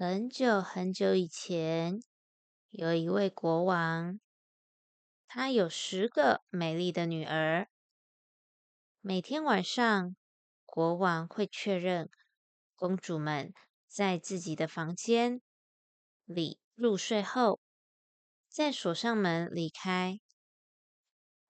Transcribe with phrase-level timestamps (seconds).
[0.00, 2.00] 很久很久以前，
[2.70, 4.20] 有一位国王，
[5.26, 7.68] 他有十个美丽的女儿。
[9.00, 10.14] 每天晚上，
[10.64, 12.08] 国王会确认
[12.76, 13.52] 公主们
[13.88, 15.42] 在自己的房间
[16.24, 17.60] 里入睡后，
[18.48, 20.20] 再锁上门离开。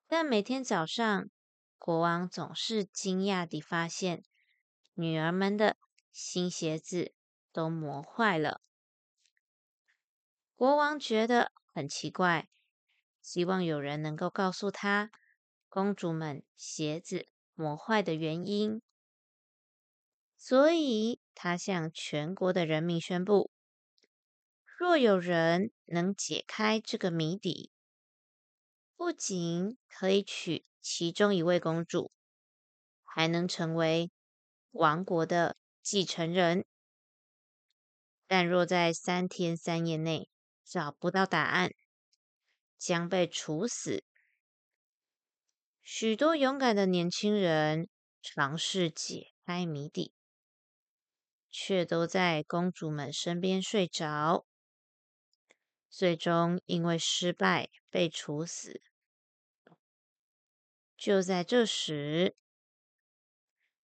[0.06, 1.28] 但每天早上，
[1.76, 4.24] 国王总是惊讶地发现，
[4.94, 5.76] 女儿们的
[6.10, 7.12] 新鞋子。
[7.52, 8.60] 都磨坏了，
[10.54, 12.48] 国王觉得很奇怪，
[13.23, 15.10] 希望有人能够告诉他
[15.68, 18.82] 公主们鞋子磨坏的原因。
[20.37, 23.51] 所以，他向全国的人民宣布：
[24.65, 27.73] 若有人能解开这个谜底，
[28.96, 32.12] 不仅可以娶其中一位公主，
[33.02, 34.12] 还能成为
[34.70, 36.65] 王国的继承人。
[38.28, 40.28] 但若在三天三夜内
[40.62, 41.73] 找不到答案，
[42.76, 44.04] 将被处死。
[45.82, 47.88] 许多勇敢的年轻人
[48.21, 50.12] 尝试解开谜底，
[51.51, 54.45] 却都在公主们身边睡着，
[55.88, 58.82] 最终因为失败被处死。
[60.99, 62.37] 就在这时，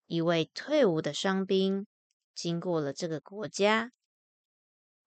[0.04, 1.86] 一位退伍的伤兵
[2.34, 3.92] 经过了这个国家。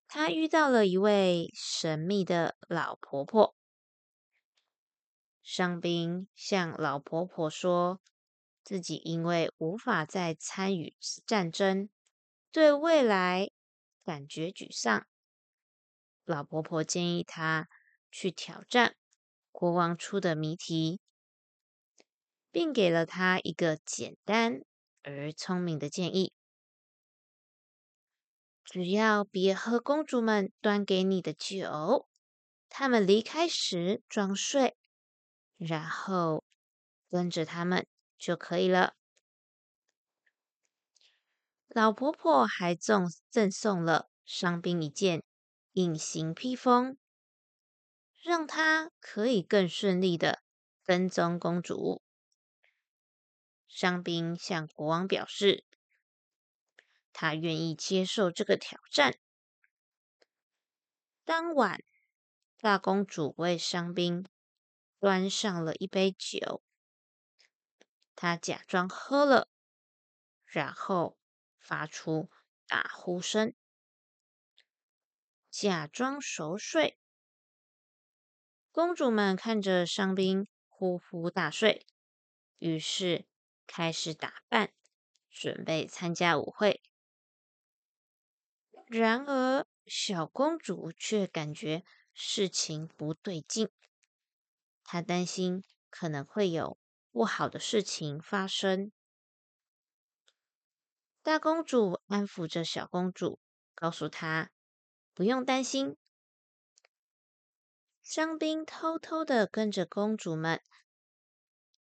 [0.09, 3.53] 他遇到了一位神秘的老婆婆。
[5.43, 7.99] 伤兵向老婆婆说，
[8.63, 11.89] 自己因为无法再参与战争，
[12.51, 13.49] 对未来
[14.05, 15.05] 感觉沮丧。
[16.23, 17.67] 老婆婆建议他
[18.11, 18.95] 去挑战
[19.51, 21.01] 国王出的谜题，
[22.51, 24.61] 并给了他一个简单
[25.03, 26.33] 而聪明的建议。
[28.69, 32.05] 只要别喝公主们端给你的酒，
[32.67, 34.75] 他们离开时装睡，
[35.55, 36.43] 然后
[37.09, 37.87] 跟着他们
[38.19, 38.95] 就可以了。
[41.69, 45.23] 老婆婆还赠赠送了伤兵一件
[45.71, 46.97] 隐形披风，
[48.21, 50.43] 让他可以更顺利的
[50.83, 52.03] 跟踪公主。
[53.65, 55.63] 伤兵向国王表示。
[57.19, 59.17] 他愿意接受这个挑战。
[61.25, 61.83] 当晚，
[62.57, 64.23] 大公主为伤兵
[64.99, 66.61] 端上了一杯酒，
[68.15, 69.49] 她假装喝了，
[70.45, 71.17] 然后
[71.57, 72.29] 发出
[72.67, 73.55] 打呼声，
[75.49, 76.99] 假装熟睡。
[78.71, 81.87] 公主们看着伤兵呼呼大睡，
[82.59, 83.25] 于是
[83.65, 84.71] 开始打扮，
[85.31, 86.83] 准备参加舞会。
[88.87, 91.83] 然而，小公主却感觉
[92.13, 93.69] 事情不对劲。
[94.83, 96.77] 她担心可能会有
[97.11, 98.91] 不好的事情发生。
[101.21, 103.41] 大公主安抚着小公主，
[103.75, 104.51] 告诉她
[105.13, 105.97] 不用担心。
[108.01, 110.61] 伤兵偷偷的跟着公主们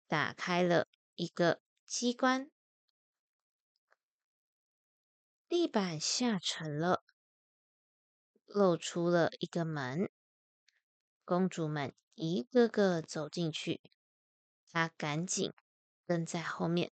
[0.06, 2.50] 打开了一个机关。
[5.56, 7.04] 地板下沉了，
[8.44, 10.10] 露出了一个门。
[11.24, 13.80] 公主们一个个走进去，
[14.72, 15.52] 她赶紧
[16.08, 16.90] 跟在后面。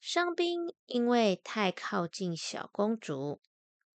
[0.00, 3.42] 伤兵因为太靠近小公主，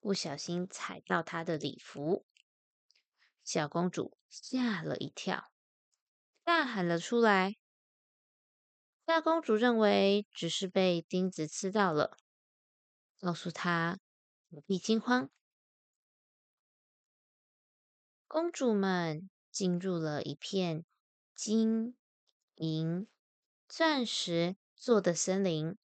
[0.01, 2.25] 不小心踩到她的礼服，
[3.41, 5.49] 小公主吓了一跳，
[6.43, 7.55] 大喊了出来。
[9.05, 12.17] 大公主认为只是被钉子刺到了。
[13.25, 13.99] 告诉他
[14.51, 15.31] 不必惊慌。
[18.27, 20.85] 公主们进入了一片
[21.33, 21.97] 金
[22.53, 23.07] 银
[23.67, 25.75] 钻石做的森林。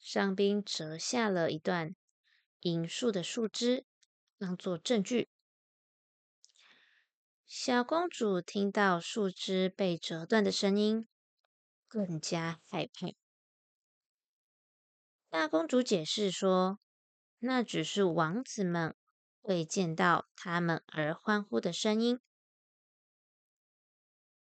[0.00, 1.94] 伤兵折下了一段
[2.62, 3.86] 银树的树枝，
[4.38, 5.30] 当做证据。
[7.46, 11.06] 小公主听到树枝被折断的声音，
[11.86, 13.21] 更加害怕。
[15.32, 16.78] 大公主解释说
[17.40, 18.94] ：“那只是王子们
[19.40, 22.20] 会见到他们而欢呼的声音。”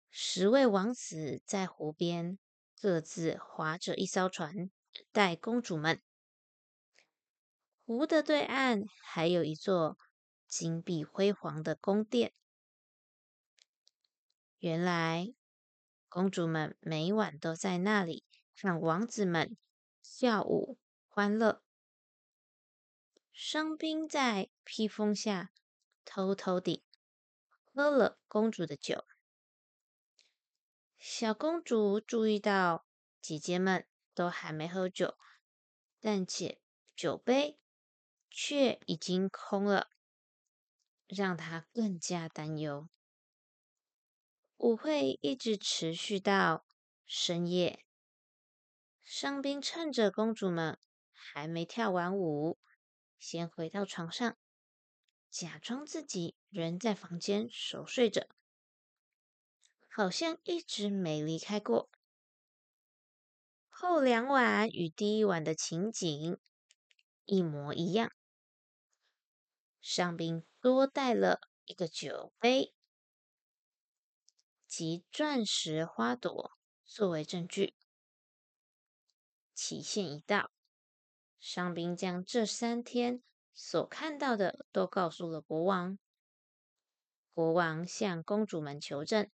[0.08, 2.38] 十位王子在湖边
[2.81, 4.70] 各自划着一艘船，
[5.12, 6.00] 带公主们。
[7.84, 9.99] 湖的对岸还有一座
[10.46, 12.32] 金碧辉煌的宫殿。
[14.56, 15.34] 原来，
[16.08, 18.25] 公主们每晚都在那里
[18.56, 19.55] 看王子们。
[20.10, 20.76] 跳舞，
[21.06, 21.62] 欢乐。
[23.32, 25.52] 伤兵在披风下
[26.05, 26.84] 偷偷地
[27.46, 29.05] 喝了公主的酒。
[30.96, 32.88] 小公主注意到
[33.20, 35.16] 姐姐们都还没喝酒，
[36.00, 36.60] 但且
[36.96, 37.60] 酒杯
[38.28, 39.88] 却已经空了，
[41.06, 42.88] 让她更加担忧。
[44.56, 46.66] 舞会一直持续到
[47.06, 47.84] 深夜，
[49.10, 50.78] 伤兵趁着公主们
[51.14, 52.58] 还没跳完舞，
[53.19, 54.37] 先回到床上，
[55.31, 58.28] 假装自己仍在房间熟睡着。
[59.88, 61.88] 好像一直没离开过。
[63.70, 66.38] 后两晚与第一晚的情景
[67.25, 68.12] 一模一样。
[69.81, 72.75] 上宾多带了一个酒杯
[74.66, 76.52] 及钻石花朵
[76.84, 77.78] 作为证据。
[79.58, 80.52] 期限一到，
[81.40, 85.99] 伤兵将这三天所看到的都告诉了国王。
[87.32, 89.28] 国王向公主们求证。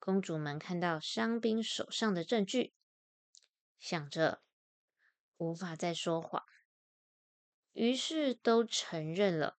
[0.00, 2.74] 公主们看到伤兵手上的证据，
[3.78, 4.42] 想着
[5.36, 6.44] 无法再说谎，
[7.70, 9.56] 于是都承认了。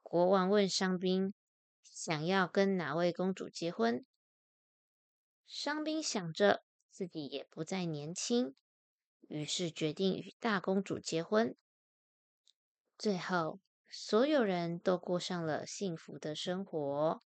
[0.00, 1.34] 国王问伤兵
[1.82, 4.06] 想要跟哪位公主结婚，
[5.44, 6.62] 伤兵想着
[6.94, 8.54] 自己也不再年轻，
[9.22, 11.56] 于是决定与大公主结婚。
[12.96, 13.58] 最后，
[13.88, 17.24] 所有人都过上了幸福的生活。